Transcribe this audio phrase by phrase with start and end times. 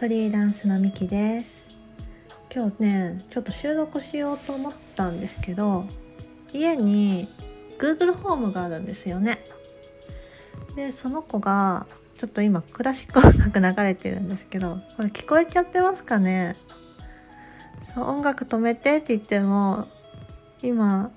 [0.00, 1.66] フリーランスのみきです。
[2.50, 5.84] 今日ねちょっと収録しようと思ったんですけど
[6.54, 7.28] 家に
[7.78, 9.44] Google ホームがあるんですよね。
[10.74, 11.86] でその子が
[12.18, 16.56] ちょっと今クラシック音楽流れてるんですけどこれ聞こえちゃってますかね？
[17.94, 19.86] そう音楽止めてって言っても
[20.62, 21.10] 今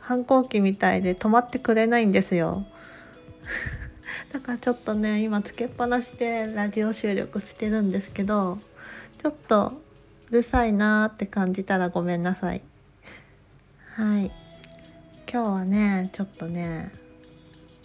[0.00, 2.66] 反抗期みたいで止まってくれないんですよ。
[4.34, 8.58] だからちょっとね今つけっぱなしでラジオ収録してるんですけど
[9.22, 9.74] ちょっと
[10.28, 12.60] うるさいなーって感じたらごめんなさい。
[13.94, 14.32] はい。
[15.32, 16.92] 今日はねちょっとね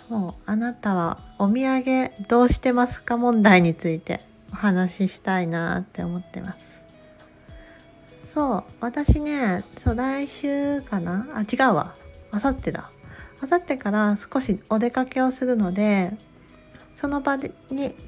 [0.09, 6.81] もうあなたはお土産どうしてますか問題についてお話ししたいなーって思ってます。
[8.34, 11.27] そう私ねそう来週かな？
[11.36, 11.94] あ違うわ。
[12.31, 12.89] あさってだ。
[13.39, 16.17] あさってから少しお出かけをするので
[16.99, 17.50] その場に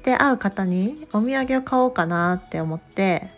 [0.02, 3.30] 出会う方にお土産を買おうかなって思って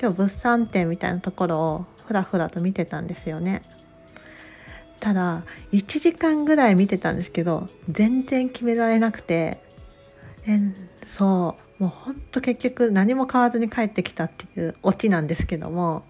[0.00, 3.62] 今日物産展みたいなところをふらふらと見てたんですよね。
[4.98, 9.60] ただ1時間ぐらい見てたんですけど全然決められなくて
[10.48, 10.58] え
[11.06, 16.02] そうもうほんと結局何も買わずに帰ってきたっていうオチなんですけども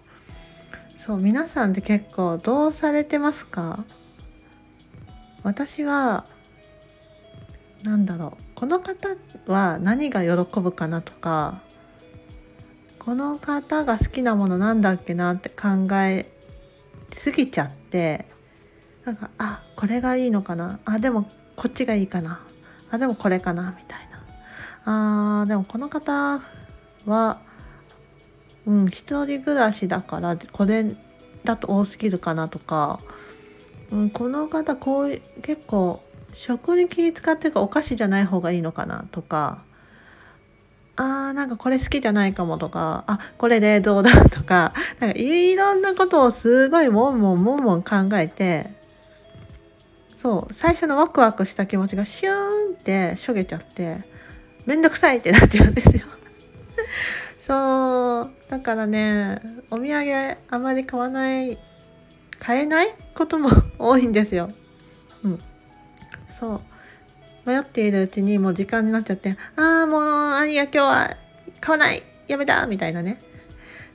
[0.97, 3.85] そう皆さんって結構どうされてますか？
[5.43, 6.25] 私は
[7.83, 8.48] 何だろう。
[8.59, 9.15] この方
[9.47, 11.61] は何が喜ぶかなとか
[12.99, 16.29] この方が好きなものなんだっけなって考え
[17.13, 18.25] すぎちゃって
[19.05, 20.79] なんかあこれがいいのかな。
[20.83, 22.41] あでもこっちがいいかな。
[22.91, 23.75] あでもこれかな。
[23.77, 23.99] みたい
[24.85, 25.41] な。
[25.41, 26.41] あーでもこの方
[27.05, 27.39] は
[28.67, 30.97] うん一人暮らしだからこれ
[31.45, 32.99] だと多すぎるかなとか
[33.91, 39.63] うん、この方こう結構食に気使ってるかお菓子じゃない方がいいのかなとか
[40.95, 48.73] あーなんかこれ好きじゃないかもとかあこれでどうだとか なんかいろんなことをすごいもんもんもんもん考えて
[50.15, 54.03] そう最初のワクワクした気持ちがシューンってしょげちゃって
[54.65, 56.03] めんどくさいってなっちゃうんですよ
[57.39, 61.57] そうだからねお土産あまり買わない
[62.39, 64.49] 買えないことも多いんですよ。
[65.23, 65.39] うん。
[66.39, 66.61] そう。
[67.45, 71.17] 迷っているうちにもう時間になっちゃって、ああ、もう、あいや、今日は
[71.59, 73.21] 買わないやめたみたいなね。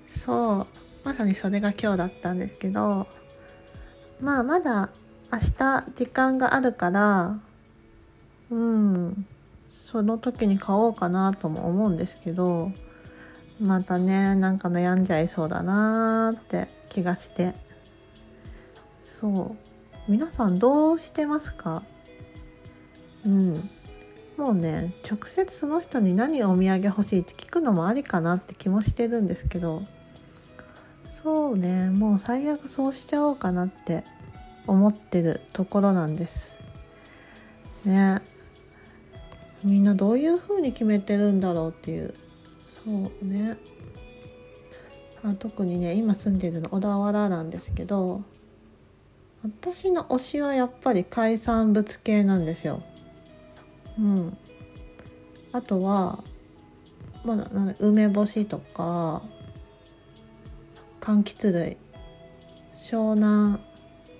[0.09, 0.66] そう。
[1.05, 3.06] まさにそれが今日だったんですけど、
[4.21, 4.91] まあ、まだ
[5.32, 7.38] 明日時間があるから、
[8.50, 9.26] うん、
[9.71, 12.72] その時に買おうかなとも思うんですけど、
[13.61, 17.55] またね、なんか悩んじゃいそうだなーって気がして。
[19.05, 19.56] そ
[20.09, 21.82] う皆さんどうしてますか？
[23.24, 23.70] うん。
[24.36, 29.84] もうね直接その人に何お土産欲しいって聞くのもありかなって気もしてるんですけど
[31.22, 34.04] そうねもう最悪そうしちゃおうかなって
[34.66, 36.58] 思ってるところなんです。
[37.84, 38.22] ね。
[39.62, 42.14] みんなどういう風に決めてるんだろうっていう。
[42.82, 43.58] そうね。
[45.22, 48.22] あ特にね今住んでるの小田原なんですけど
[49.42, 52.82] 私の推しはやっぱり海産物系なんですよ。
[53.99, 54.37] うん。
[55.53, 56.25] あとは、
[57.25, 59.22] まだ梅干しとか
[61.00, 61.77] 柑橘類。
[62.77, 63.60] 湘南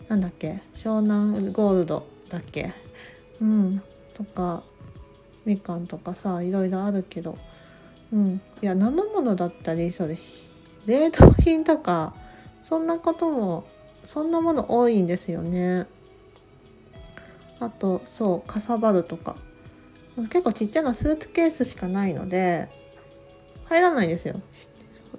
[0.09, 0.63] なんだっけ？
[0.75, 2.73] 湘南ゴールドだっけ？
[3.41, 3.83] うん。
[4.15, 4.63] とか
[5.45, 7.37] みかんとかさいろいろあるけど。
[8.13, 8.41] うん。
[8.63, 10.17] いや生ものだったりそれ
[10.87, 12.15] 冷凍品とか
[12.63, 13.67] そんなことも
[14.03, 15.87] そんなもの多いんですよね。
[17.61, 19.37] あとそうかさばるとか。
[20.17, 22.69] 結構ちっちゃなスーツケースしかないので
[23.67, 24.41] 入らないんですよ。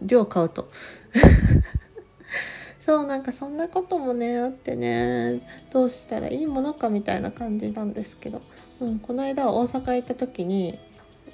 [0.01, 0.69] 量買うと。
[2.79, 5.41] そうなんかそんなこともねあってね。
[5.71, 8.41] どうしたらいいものかみたいな感じなんですけど、
[8.79, 10.79] うん、この間大阪行った時に、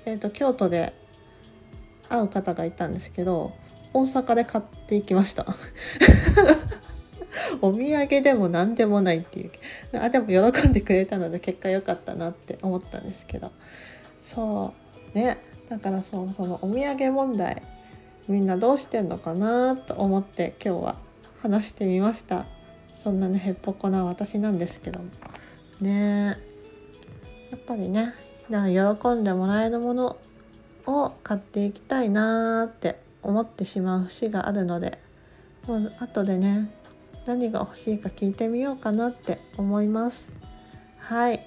[0.05, 0.93] えーと京都で
[2.09, 3.53] 会う方がいたんですけど
[3.93, 5.45] 大阪で買っていきました。
[7.61, 9.51] お土産でも何でもないっていう。
[9.99, 13.51] あでも喜んでくれたので結果良かったなって思ったんですけど。
[14.21, 14.73] そ
[15.13, 15.17] う。
[15.17, 15.37] ね。
[15.69, 17.61] だからそうそのお土産問題
[18.27, 20.95] みんなどうしてんのかなと思って今日は
[21.41, 22.45] 話してみました。
[22.95, 25.07] そんなねへっぽこな私なんですけども。
[25.79, 26.37] ね。
[27.51, 28.13] やっぱりね
[28.49, 30.17] 喜んでもらえるもの
[30.85, 34.99] を買っていきたいなーって思ってしまう節があるので
[35.67, 36.71] もう後でね
[37.25, 40.31] 何が欲しいか聞いてみようかなって思います。
[40.97, 41.45] はい。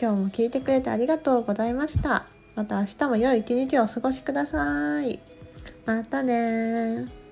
[0.00, 2.26] 今日も聞いてくれてありがとうございました。
[2.56, 5.20] また明日も良い一日をお過ごしください。
[5.86, 7.23] またね